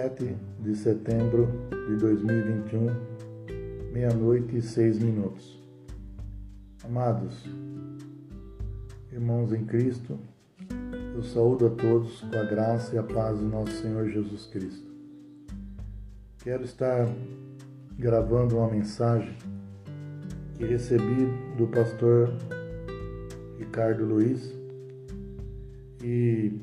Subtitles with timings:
[0.00, 1.46] 7 de setembro
[1.86, 2.86] de 2021,
[3.92, 5.62] meia-noite e seis minutos.
[6.82, 7.44] Amados,
[9.12, 10.18] irmãos em Cristo,
[11.14, 14.90] eu saúdo a todos com a graça e a paz do nosso Senhor Jesus Cristo.
[16.42, 17.06] Quero estar
[17.98, 19.36] gravando uma mensagem
[20.56, 21.26] que recebi
[21.58, 22.32] do pastor
[23.58, 24.50] Ricardo Luiz
[26.02, 26.58] e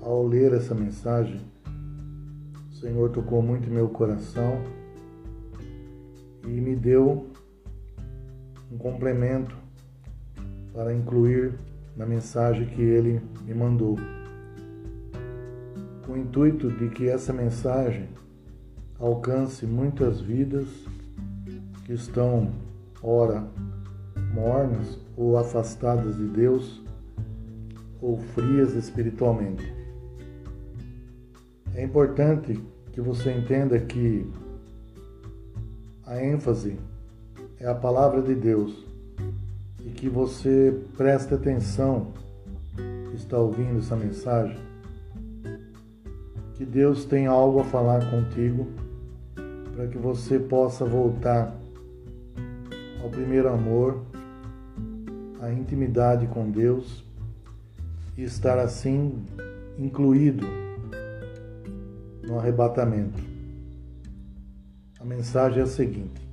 [0.00, 1.54] ao ler essa mensagem,
[2.86, 4.62] Senhor tocou muito meu coração
[6.44, 7.26] e me deu
[8.70, 9.56] um complemento
[10.72, 11.58] para incluir
[11.96, 13.96] na mensagem que ele me mandou.
[16.06, 18.08] Com o intuito de que essa mensagem
[19.00, 20.68] alcance muitas vidas
[21.84, 22.52] que estão,
[23.02, 23.48] ora,
[24.32, 26.80] mornas ou afastadas de Deus
[28.00, 29.74] ou frias espiritualmente.
[31.74, 34.26] É importante que você entenda que
[36.06, 36.78] a ênfase
[37.60, 38.86] é a palavra de Deus
[39.84, 42.14] e que você preste atenção
[43.10, 44.56] que está ouvindo essa mensagem,
[46.54, 48.66] que Deus tem algo a falar contigo
[49.74, 51.54] para que você possa voltar
[53.04, 54.06] ao primeiro amor,
[55.42, 57.04] à intimidade com Deus
[58.16, 59.22] e estar assim
[59.78, 60.65] incluído
[62.26, 63.22] no arrebatamento.
[65.00, 66.28] A mensagem é a seguinte: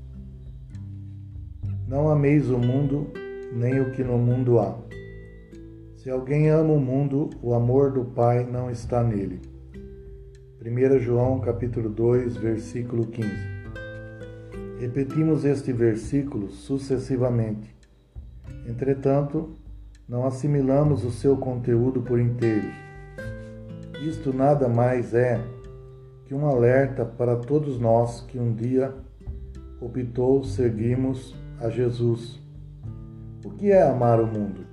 [1.87, 3.07] Não ameis o mundo,
[3.53, 4.75] nem o que no mundo há.
[5.95, 9.39] Se alguém ama o mundo, o amor do Pai não está nele.
[10.61, 13.29] 1 João capítulo 2, versículo 15.
[14.79, 17.73] Repetimos este versículo sucessivamente.
[18.67, 19.51] Entretanto,
[20.07, 22.67] não assimilamos o seu conteúdo por inteiro.
[24.05, 25.39] Isto nada mais é
[26.25, 28.93] que um alerta para todos nós que um dia
[29.79, 32.39] optou seguirmos a Jesus.
[33.43, 34.65] O que é amar o mundo?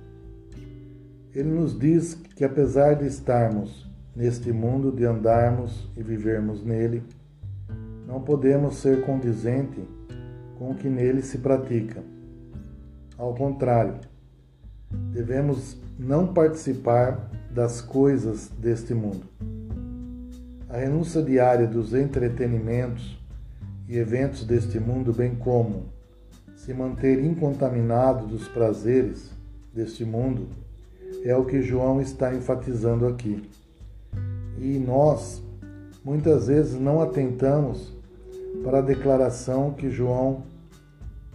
[1.33, 7.03] Ele nos diz que apesar de estarmos neste mundo, de andarmos e vivermos nele,
[8.05, 9.81] não podemos ser condizente
[10.57, 12.03] com o que nele se pratica.
[13.17, 13.95] Ao contrário,
[15.13, 19.25] devemos não participar das coisas deste mundo.
[20.71, 23.19] A renúncia diária dos entretenimentos
[23.89, 25.87] e eventos deste mundo, bem como
[26.55, 29.31] se manter incontaminado dos prazeres
[29.73, 30.47] deste mundo,
[31.25, 33.43] é o que João está enfatizando aqui.
[34.57, 35.43] E nós,
[36.05, 37.93] muitas vezes, não atentamos
[38.63, 40.43] para a declaração que João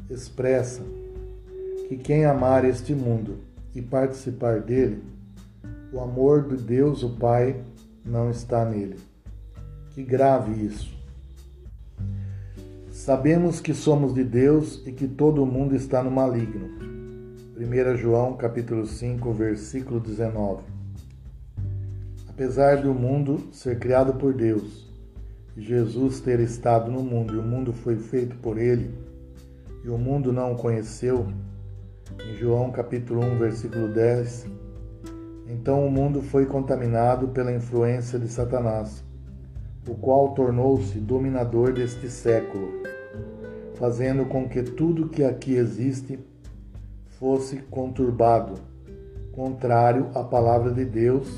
[0.08, 0.80] expressa:
[1.90, 3.40] que quem amar este mundo
[3.74, 5.04] e participar dele,
[5.92, 7.62] o amor de Deus, o Pai,
[8.02, 8.96] não está nele.
[9.96, 10.94] Que grave isso.
[12.90, 16.68] Sabemos que somos de Deus e que todo mundo está no maligno.
[17.56, 20.64] 1 João capítulo 5, versículo 19.
[22.28, 24.86] Apesar do mundo ser criado por Deus,
[25.56, 28.90] e Jesus ter estado no mundo e o mundo foi feito por ele,
[29.82, 31.26] e o mundo não o conheceu,
[32.22, 34.46] em João capítulo 1, versículo 10,
[35.48, 39.05] então o mundo foi contaminado pela influência de Satanás
[39.86, 42.82] o qual tornou-se dominador deste século,
[43.74, 46.18] fazendo com que tudo que aqui existe
[47.18, 48.54] fosse conturbado,
[49.32, 51.28] contrário à palavra de Deus,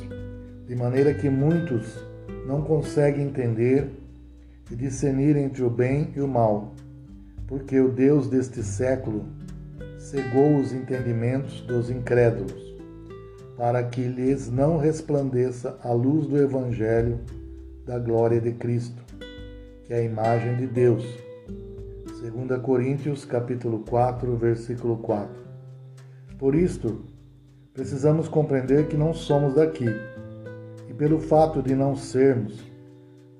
[0.66, 2.02] de maneira que muitos
[2.46, 3.90] não conseguem entender
[4.70, 6.72] e discernir entre o bem e o mal,
[7.46, 9.24] porque o Deus deste século
[9.98, 12.76] cegou os entendimentos dos incrédulos,
[13.56, 17.18] para que lhes não resplandeça a luz do Evangelho
[17.88, 19.02] da glória de Cristo,
[19.86, 21.02] que é a imagem de Deus.
[22.20, 25.34] 2 Coríntios capítulo 4, versículo 4.
[26.38, 27.06] Por isto,
[27.72, 29.86] precisamos compreender que não somos daqui.
[30.86, 32.62] E pelo fato de não sermos,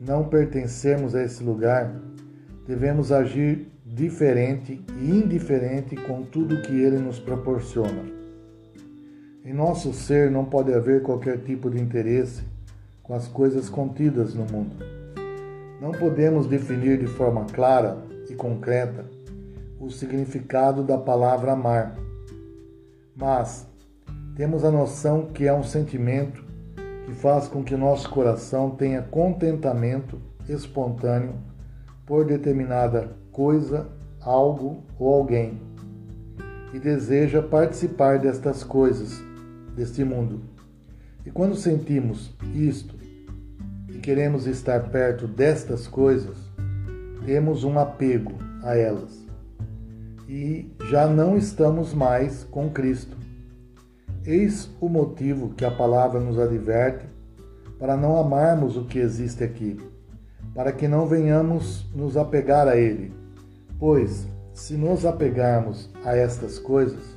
[0.00, 1.94] não pertencermos a esse lugar,
[2.66, 8.02] devemos agir diferente e indiferente com tudo que ele nos proporciona.
[9.44, 12.42] Em nosso ser não pode haver qualquer tipo de interesse
[13.08, 14.76] com as coisas contidas no mundo.
[15.80, 17.96] Não podemos definir de forma clara
[18.28, 19.06] e concreta
[19.80, 21.96] o significado da palavra amar,
[23.16, 23.66] mas
[24.36, 26.44] temos a noção que é um sentimento
[27.06, 31.34] que faz com que nosso coração tenha contentamento espontâneo
[32.04, 33.88] por determinada coisa,
[34.20, 35.58] algo ou alguém
[36.74, 39.22] e deseja participar destas coisas,
[39.74, 40.42] deste mundo.
[41.24, 42.97] E quando sentimos isto,
[44.08, 46.38] queremos estar perto destas coisas,
[47.26, 48.32] temos um apego
[48.62, 49.22] a elas
[50.26, 53.14] e já não estamos mais com Cristo.
[54.24, 57.04] Eis o motivo que a palavra nos adverte
[57.78, 59.76] para não amarmos o que existe aqui,
[60.54, 63.12] para que não venhamos nos apegar a ele.
[63.78, 67.14] Pois, se nos apegarmos a estas coisas,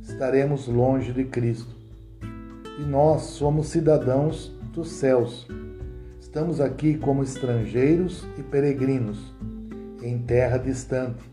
[0.00, 1.74] estaremos longe de Cristo.
[2.78, 5.48] E nós somos cidadãos dos céus.
[6.30, 9.34] Estamos aqui como estrangeiros e peregrinos,
[10.00, 11.28] em terra distante,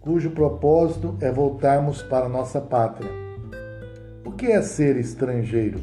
[0.00, 3.08] cujo propósito é voltarmos para nossa pátria.
[4.24, 5.78] O que é ser estrangeiro?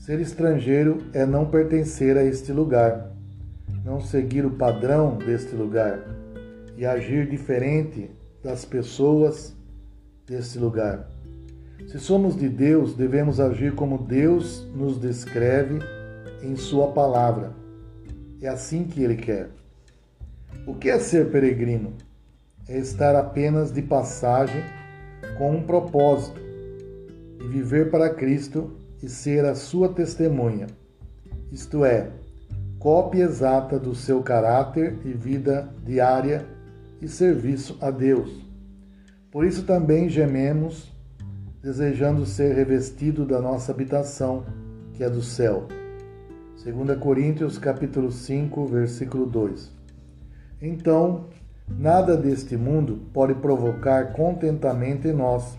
[0.00, 3.12] Ser estrangeiro é não pertencer a este lugar,
[3.84, 6.00] não seguir o padrão deste lugar
[6.76, 8.10] e agir diferente
[8.42, 9.54] das pessoas
[10.26, 11.08] deste lugar.
[11.86, 15.78] Se somos de Deus, devemos agir como Deus nos descreve
[16.42, 17.52] em Sua palavra.
[18.40, 19.50] É assim que Ele quer.
[20.66, 21.94] O que é ser peregrino?
[22.68, 24.62] É estar apenas de passagem
[25.36, 26.40] com um propósito
[27.40, 30.66] e viver para Cristo e ser a sua testemunha,
[31.52, 32.10] isto é,
[32.78, 36.44] cópia exata do seu caráter e vida diária
[37.00, 38.44] e serviço a Deus.
[39.30, 40.92] Por isso também gememos
[41.62, 44.44] desejando ser revestido da nossa habitação,
[44.94, 45.66] que é do céu.
[46.64, 49.70] 2 Coríntios capítulo 5, versículo 2.
[50.60, 51.26] Então,
[51.68, 55.56] nada deste mundo pode provocar contentamento em nós.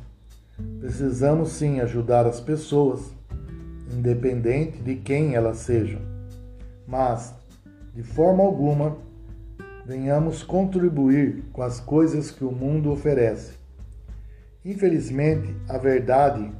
[0.80, 3.14] Precisamos sim ajudar as pessoas,
[3.94, 6.02] independente de quem elas sejam.
[6.86, 7.34] Mas,
[7.96, 8.98] de forma alguma,
[9.86, 13.60] venhamos contribuir com as coisas que o mundo oferece
[14.64, 16.52] Infelizmente, a verdade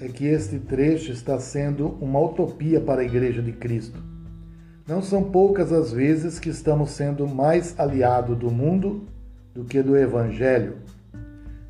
[0.00, 3.98] é que este trecho está sendo uma utopia para a Igreja de Cristo.
[4.86, 9.06] Não são poucas as vezes que estamos sendo mais aliados do mundo
[9.54, 10.76] do que do Evangelho.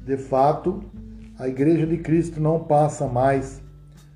[0.05, 0.83] De fato,
[1.39, 3.63] a Igreja de Cristo não passa mais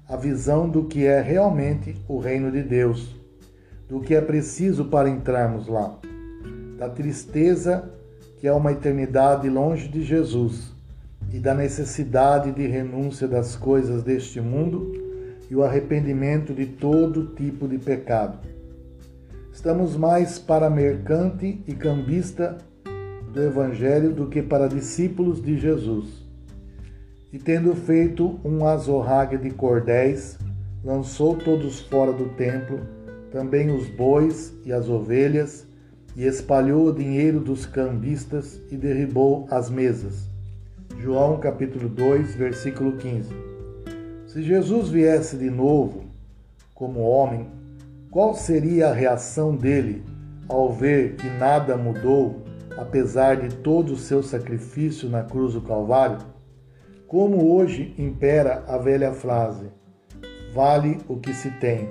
[0.09, 3.15] a visão do que é realmente o reino de Deus,
[3.89, 5.97] do que é preciso para entrarmos lá,
[6.77, 7.89] da tristeza
[8.39, 10.80] que é uma eternidade longe de Jesus
[11.33, 14.93] e da necessidade de renúncia das coisas deste mundo
[15.51, 18.39] e o arrependimento de todo tipo de pecado.
[19.53, 22.59] Estamos mais para mercante e cambista
[23.33, 26.25] do Evangelho do que para discípulos de Jesus.
[27.33, 30.39] E tendo feito um azorrague de cordéis,
[30.83, 32.81] lançou todos fora do templo,
[33.31, 35.67] também os bois e as ovelhas,
[36.17, 40.30] e espalhou o dinheiro dos cambistas e derribou as mesas.
[41.03, 43.35] João capítulo 2, versículo 15.
[44.27, 46.05] Se Jesus viesse de novo
[46.75, 47.49] como homem,
[48.11, 50.05] qual seria a reação dele
[50.47, 52.43] ao ver que nada mudou,
[52.77, 56.19] apesar de todo o seu sacrifício na cruz do Calvário?
[57.09, 59.69] Como hoje impera a velha frase:
[60.53, 61.89] vale o que se tem.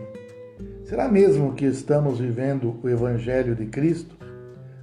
[0.83, 4.15] Será mesmo que estamos vivendo o Evangelho de Cristo?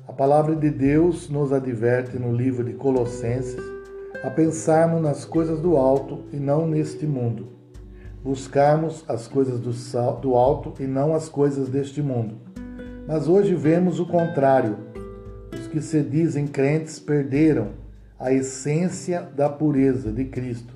[0.08, 3.75] A palavra de Deus nos adverte no livro de Colossenses,
[4.22, 7.48] a pensarmos nas coisas do alto e não neste mundo.
[8.22, 12.36] Buscarmos as coisas do alto e não as coisas deste mundo.
[13.06, 14.78] Mas hoje vemos o contrário.
[15.54, 17.70] Os que se dizem crentes perderam
[18.18, 20.74] a essência da pureza de Cristo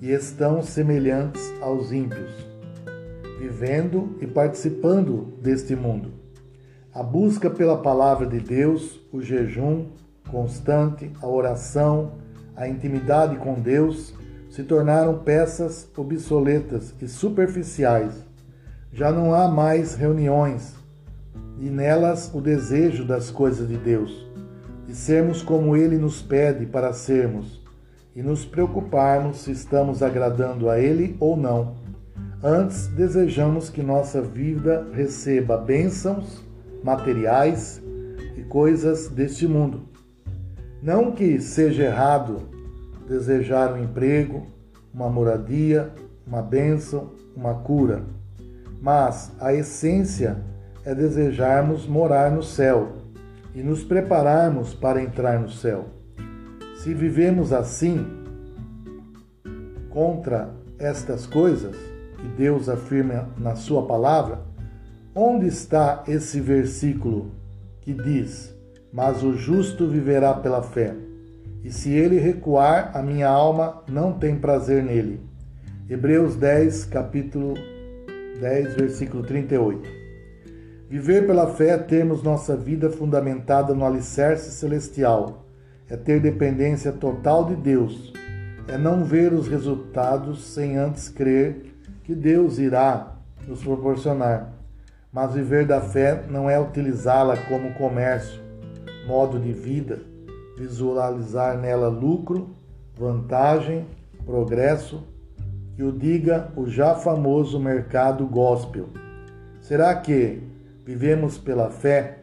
[0.00, 2.30] e estão semelhantes aos ímpios,
[3.38, 6.12] vivendo e participando deste mundo.
[6.92, 9.86] A busca pela palavra de Deus, o jejum
[10.30, 12.12] constante, a oração,
[12.56, 14.14] a intimidade com Deus
[14.48, 18.24] se tornaram peças obsoletas e superficiais.
[18.92, 20.74] Já não há mais reuniões
[21.58, 24.26] e nelas o desejo das coisas de Deus,
[24.86, 27.62] de sermos como Ele nos pede para sermos
[28.14, 31.74] e nos preocuparmos se estamos agradando a Ele ou não.
[32.42, 36.42] Antes, desejamos que nossa vida receba bênçãos
[36.82, 37.82] materiais
[38.36, 39.95] e coisas deste mundo
[40.86, 42.42] não que seja errado
[43.08, 44.46] desejar um emprego,
[44.94, 45.90] uma moradia,
[46.24, 48.04] uma bênção, uma cura,
[48.80, 50.36] mas a essência
[50.84, 52.92] é desejarmos morar no céu
[53.52, 55.86] e nos prepararmos para entrar no céu.
[56.78, 58.06] Se vivemos assim,
[59.90, 61.74] contra estas coisas
[62.16, 64.38] que Deus afirma na Sua palavra,
[65.16, 67.32] onde está esse versículo
[67.80, 68.55] que diz:
[68.96, 70.94] mas o justo viverá pela fé.
[71.62, 75.20] E se ele recuar, a minha alma não tem prazer nele.
[75.86, 77.52] Hebreus 10, capítulo
[78.40, 79.86] 10, versículo 38.
[80.88, 85.44] Viver pela fé é termos nossa vida fundamentada no alicerce celestial,
[85.90, 88.14] é ter dependência total de Deus,
[88.66, 91.66] é não ver os resultados sem antes crer
[92.02, 93.14] que Deus irá
[93.46, 94.54] nos proporcionar.
[95.12, 98.45] Mas viver da fé não é utilizá-la como comércio,
[99.06, 100.00] modo de vida,
[100.58, 102.50] visualizar nela lucro,
[102.98, 103.86] vantagem,
[104.24, 105.04] progresso,
[105.74, 108.88] que o diga o já famoso mercado gospel.
[109.60, 110.42] Será que
[110.84, 112.18] vivemos pela fé?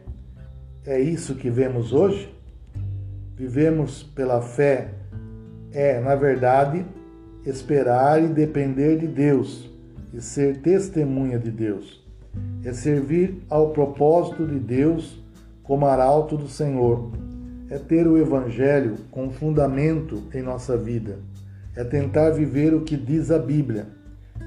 [0.84, 2.34] É isso que vemos hoje?
[3.36, 4.90] Vivemos pela fé
[5.72, 6.84] é, na verdade,
[7.44, 9.68] esperar e depender de Deus
[10.12, 12.02] e ser testemunha de Deus.
[12.64, 15.22] É servir ao propósito de Deus
[15.64, 17.10] como arauto do Senhor.
[17.68, 21.18] É ter o Evangelho com fundamento em nossa vida.
[21.74, 23.88] É tentar viver o que diz a Bíblia.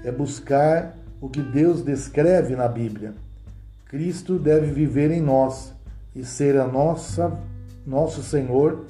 [0.04, 3.14] É buscar o que Deus descreve na Bíblia.
[3.86, 5.74] Cristo deve viver em nós
[6.16, 7.38] e ser a nossa
[7.88, 8.86] nosso Senhor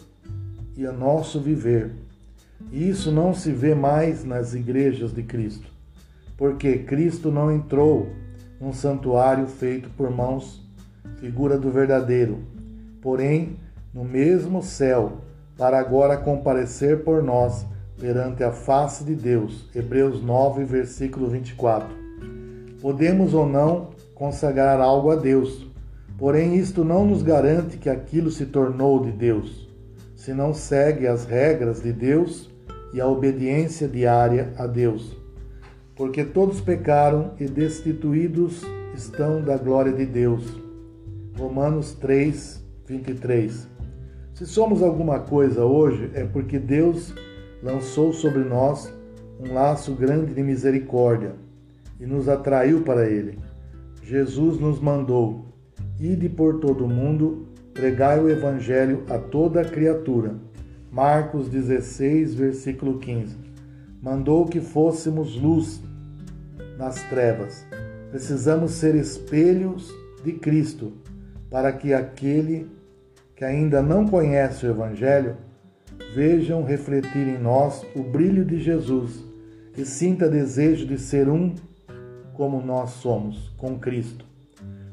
[0.75, 1.91] e a nosso viver.
[2.71, 5.67] E isso não se vê mais nas igrejas de Cristo,
[6.35, 8.09] porque Cristo não entrou
[8.59, 10.66] num santuário feito por mãos,
[11.19, 12.39] figura do verdadeiro,
[13.01, 13.57] porém
[13.93, 15.17] no mesmo céu,
[15.57, 17.65] para agora comparecer por nós
[17.99, 19.67] perante a face de Deus.
[19.75, 21.87] Hebreus 9, versículo 24.
[22.79, 25.67] Podemos ou não consagrar algo a Deus,
[26.17, 29.67] porém isto não nos garante que aquilo se tornou de Deus,
[30.15, 32.49] se não segue as regras de Deus
[32.93, 35.17] e a obediência diária a Deus.
[35.95, 38.61] Porque todos pecaram e destituídos
[38.93, 40.66] estão da glória de Deus.
[41.37, 43.67] Romanos 3, 23.
[44.33, 47.13] Se somos alguma coisa hoje, é porque Deus
[47.61, 48.91] lançou sobre nós
[49.39, 51.35] um laço grande de misericórdia
[51.99, 53.37] e nos atraiu para Ele.
[54.01, 55.45] Jesus nos mandou:
[55.99, 60.35] Ide por todo o mundo, pregai o Evangelho a toda criatura.
[60.91, 63.37] Marcos 16, versículo 15.
[64.01, 65.83] Mandou que fôssemos luz
[66.79, 67.63] nas trevas.
[68.09, 70.93] Precisamos ser espelhos de Cristo
[71.49, 72.69] para que aquele
[73.35, 75.37] que ainda não conhece o Evangelho
[76.13, 79.23] vejam refletir em nós o brilho de Jesus
[79.77, 81.53] e sinta desejo de ser um
[82.33, 84.25] como nós somos, com Cristo.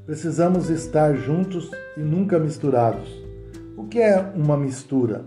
[0.06, 3.08] Precisamos estar juntos e nunca misturados.
[3.76, 5.24] O que é uma mistura?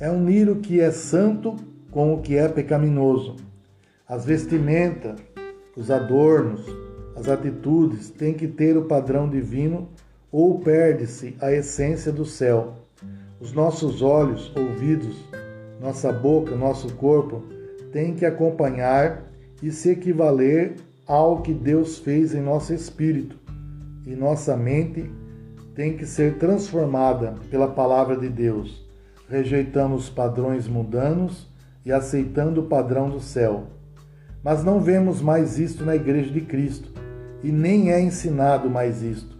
[0.00, 1.56] é unir o que é santo
[1.90, 3.36] com o que é pecaminoso.
[4.06, 5.20] As vestimentas,
[5.76, 6.64] os adornos,
[7.16, 9.88] as atitudes têm que ter o padrão divino
[10.30, 12.74] ou perde-se a essência do céu.
[13.40, 15.16] Os nossos olhos, ouvidos,
[15.80, 17.42] nossa boca, nosso corpo
[17.92, 19.24] têm que acompanhar
[19.62, 23.36] e se equivaler ao que Deus fez em nosso espírito.
[24.06, 25.10] E nossa mente
[25.74, 28.88] tem que ser transformada pela palavra de Deus
[29.28, 31.46] rejeitamos padrões mundanos
[31.84, 33.66] e aceitando o padrão do céu.
[34.42, 36.90] Mas não vemos mais isto na Igreja de Cristo,
[37.42, 39.37] e nem é ensinado mais isto.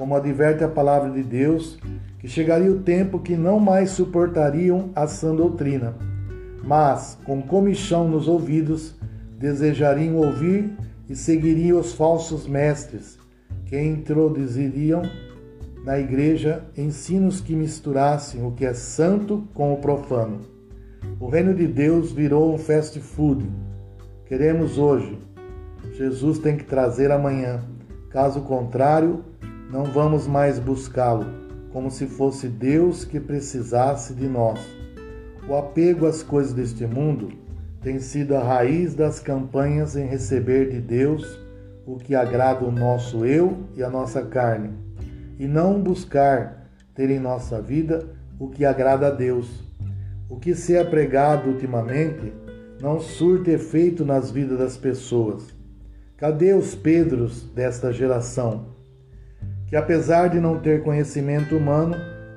[0.00, 1.78] Como adverte a palavra de Deus,
[2.18, 5.94] que chegaria o tempo que não mais suportariam a sã doutrina,
[6.64, 8.96] mas, com comichão nos ouvidos,
[9.38, 10.72] desejariam ouvir
[11.06, 13.18] e seguiriam os falsos mestres,
[13.66, 15.02] que introduziriam
[15.84, 20.40] na igreja ensinos que misturassem o que é santo com o profano.
[21.20, 23.46] O reino de Deus virou um fast food.
[24.24, 25.18] Queremos hoje.
[25.92, 27.60] Jesus tem que trazer amanhã.
[28.08, 29.24] Caso contrário,
[29.70, 31.26] não vamos mais buscá-lo,
[31.72, 34.58] como se fosse Deus que precisasse de nós.
[35.48, 37.30] O apego às coisas deste mundo
[37.80, 41.38] tem sido a raiz das campanhas em receber de Deus
[41.86, 44.72] o que agrada o nosso eu e a nossa carne
[45.38, 48.06] e não buscar ter em nossa vida
[48.38, 49.64] o que agrada a Deus.
[50.28, 52.32] O que se é pregado ultimamente
[52.80, 55.54] não surte efeito nas vidas das pessoas.
[56.16, 58.79] Cadê os Pedros desta geração?
[59.70, 61.94] Que apesar de não ter conhecimento humano,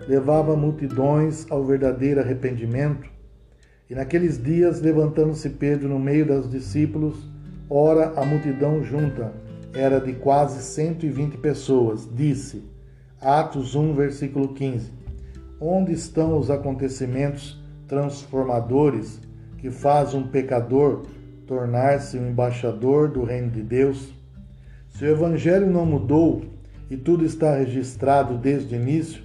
[0.07, 3.09] levava multidões ao verdadeiro arrependimento?
[3.89, 7.27] E naqueles dias, levantando-se Pedro no meio dos discípulos,
[7.67, 9.33] ora a multidão junta,
[9.73, 12.69] era de quase 120 pessoas, disse:
[13.19, 14.91] Atos 1, versículo 15.
[15.59, 19.19] Onde estão os acontecimentos transformadores
[19.57, 21.07] que faz um pecador
[21.47, 24.13] tornar-se um embaixador do reino de Deus?
[24.89, 26.53] Se o evangelho não mudou
[26.93, 29.23] e tudo está registrado desde o início,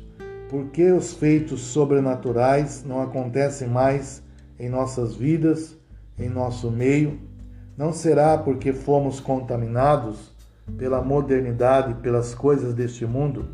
[0.48, 4.22] por que os feitos sobrenaturais não acontecem mais
[4.58, 5.76] em nossas vidas,
[6.18, 7.20] em nosso meio?
[7.76, 10.32] Não será porque fomos contaminados
[10.78, 13.50] pela modernidade, pelas coisas deste mundo,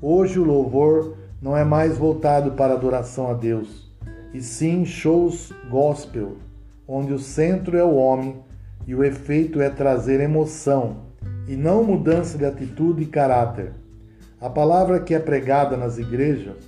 [0.00, 3.92] hoje o louvor não é mais voltado para adoração a Deus,
[4.32, 6.36] e sim shows gospel,
[6.86, 8.44] onde o centro é o homem
[8.86, 11.09] e o efeito é trazer emoção
[11.50, 13.72] e não mudança de atitude e caráter.
[14.40, 16.58] A palavra que é pregada nas igrejas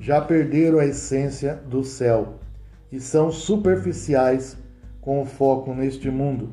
[0.00, 2.38] já perderam a essência do céu
[2.90, 4.56] e são superficiais
[5.02, 6.48] com o foco neste mundo,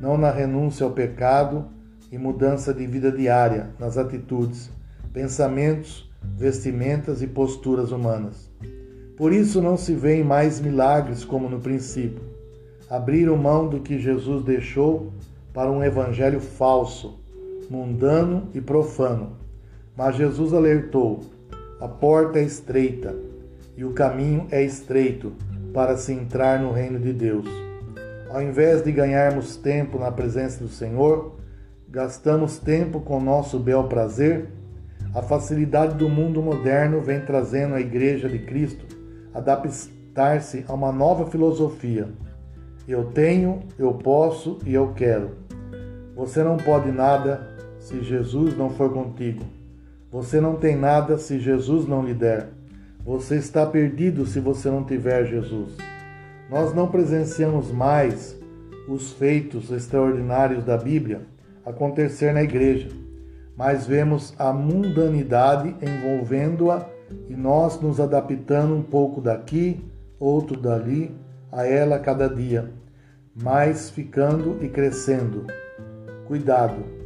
[0.00, 1.68] não na renúncia ao pecado
[2.10, 4.68] e mudança de vida diária nas atitudes,
[5.12, 8.50] pensamentos, vestimentas e posturas humanas.
[9.16, 12.24] Por isso não se veem mais milagres como no princípio.
[12.90, 15.12] Abriram mão do que Jesus deixou
[15.52, 17.19] para um evangelho falso,
[17.70, 19.36] mundano e profano.
[19.96, 21.20] Mas Jesus alertou:
[21.80, 23.14] a porta é estreita
[23.76, 25.32] e o caminho é estreito
[25.72, 27.46] para se entrar no reino de Deus.
[28.28, 31.36] Ao invés de ganharmos tempo na presença do Senhor,
[31.88, 34.48] gastamos tempo com nosso bel prazer.
[35.14, 38.84] A facilidade do mundo moderno vem trazendo a Igreja de Cristo
[39.34, 42.08] adaptar-se a uma nova filosofia.
[42.86, 45.30] Eu tenho, eu posso e eu quero.
[46.14, 47.49] Você não pode nada
[47.80, 49.44] se Jesus não for contigo.
[50.12, 52.48] Você não tem nada se Jesus não lhe der.
[53.04, 55.76] Você está perdido se você não tiver Jesus.
[56.48, 58.38] Nós não presenciamos mais
[58.86, 61.22] os feitos extraordinários da Bíblia
[61.64, 62.88] acontecer na igreja,
[63.56, 66.86] mas vemos a mundanidade envolvendo-a
[67.28, 69.80] e nós nos adaptando um pouco daqui,
[70.18, 71.14] outro dali,
[71.50, 72.70] a ela cada dia,
[73.34, 75.46] mas ficando e crescendo.
[76.26, 76.99] Cuidado,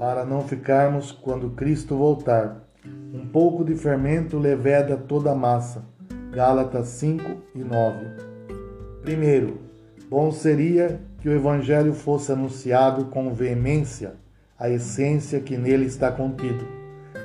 [0.00, 2.64] para não ficarmos quando Cristo voltar.
[3.12, 5.84] Um pouco de fermento leveda toda a massa.
[6.32, 7.22] Gálatas 5
[7.54, 8.06] e 9.
[9.02, 9.58] Primeiro,
[10.08, 14.14] bom seria que o Evangelho fosse anunciado com veemência,
[14.58, 16.66] a essência que nele está contido,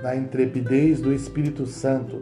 [0.03, 2.21] na intrepidez do Espírito Santo,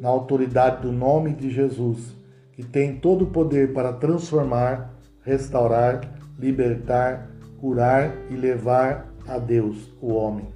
[0.00, 2.16] na autoridade do nome de Jesus,
[2.54, 6.00] que tem todo o poder para transformar, restaurar,
[6.36, 10.48] libertar, curar e levar a Deus, o homem.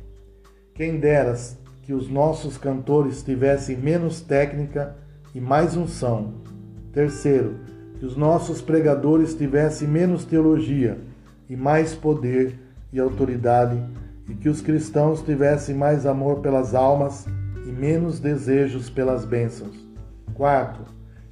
[0.74, 4.96] Quem deras que os nossos cantores tivessem menos técnica
[5.33, 6.35] e mais unção.
[6.92, 7.55] Terceiro,
[7.98, 10.98] que os nossos pregadores tivessem menos teologia
[11.48, 12.59] e mais poder
[12.92, 13.81] e autoridade,
[14.29, 17.26] e que os cristãos tivessem mais amor pelas almas
[17.64, 19.76] e menos desejos pelas bênçãos.
[20.35, 20.81] Quarto,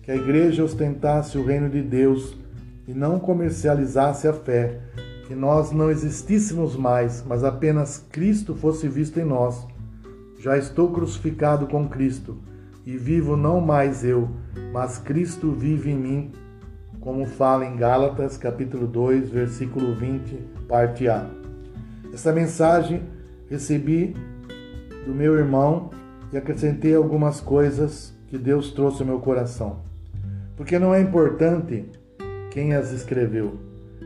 [0.03, 2.37] que a igreja ostentasse o reino de Deus
[2.87, 4.79] e não comercializasse a fé,
[5.27, 9.67] que nós não existíssemos mais, mas apenas Cristo fosse visto em nós.
[10.39, 12.37] Já estou crucificado com Cristo,
[12.85, 14.29] e vivo não mais eu,
[14.73, 16.33] mas Cristo vive em mim
[17.01, 21.29] como fala em Gálatas, capítulo 2, versículo 20, parte A.
[22.13, 23.03] Essa mensagem
[23.51, 24.17] recebi
[25.05, 25.91] do meu irmão
[26.33, 29.81] e acrescentei algumas coisas que Deus trouxe ao meu coração.
[30.57, 31.85] Porque não é importante
[32.51, 33.59] quem as escreveu,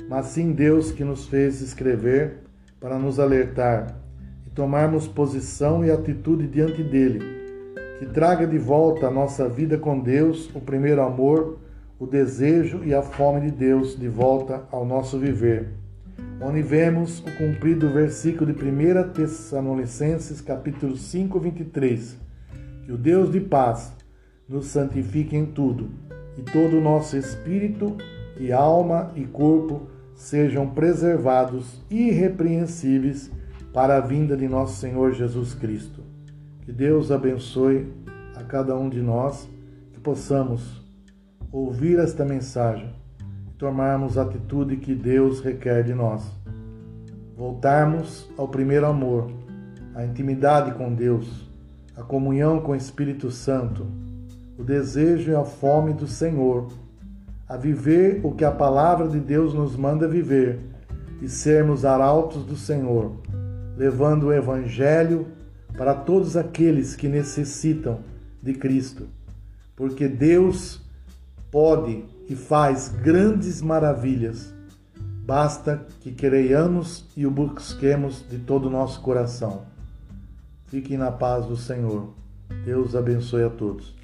[0.08, 2.38] mas sim Deus que nos fez escrever
[2.80, 3.94] para nos alertar
[4.46, 7.20] e tomarmos posição e atitude diante dele,
[7.98, 11.58] que traga de volta a nossa vida com Deus, o primeiro amor
[11.98, 15.68] o desejo e a fome de Deus de volta ao nosso viver.
[16.40, 22.16] Onde vemos o cumprido versículo de 1 Tessalonicenses, capítulo 5, 23.
[22.84, 23.92] Que o Deus de paz
[24.48, 25.90] nos santifique em tudo,
[26.36, 27.96] e todo o nosso espírito
[28.38, 33.30] e alma e corpo sejam preservados irrepreensíveis
[33.72, 36.02] para a vinda de nosso Senhor Jesus Cristo.
[36.62, 37.86] Que Deus abençoe
[38.34, 39.48] a cada um de nós,
[39.92, 40.84] que possamos
[41.52, 42.92] ouvir esta mensagem,
[43.56, 46.24] tomarmos a atitude que Deus requer de nós.
[47.36, 49.30] Voltarmos ao primeiro amor,
[49.94, 51.48] a intimidade com Deus,
[51.96, 53.86] a comunhão com o Espírito Santo,
[54.58, 56.66] o desejo e a fome do Senhor,
[57.48, 60.60] a viver o que a palavra de Deus nos manda viver
[61.22, 63.16] e sermos arautos do Senhor,
[63.76, 65.26] levando o Evangelho
[65.76, 68.00] para todos aqueles que necessitam
[68.42, 69.06] de Cristo,
[69.74, 70.82] porque Deus
[71.50, 74.54] pode e faz grandes maravilhas.
[75.24, 79.62] Basta que creiamos e o busquemos de todo o nosso coração.
[80.66, 82.10] Fiquem na paz do Senhor.
[82.64, 83.94] Deus abençoe a todos.